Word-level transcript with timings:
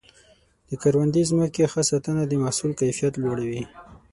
د 0.67 0.69
کروندې 0.81 1.21
ځمکې 1.29 1.63
ښه 1.71 1.81
ساتنه 1.89 2.21
د 2.27 2.33
محصول 2.43 2.71
کیفیت 2.79 3.13
لوړوي. 3.23 3.63